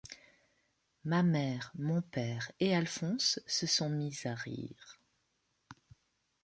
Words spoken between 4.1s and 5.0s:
à rire.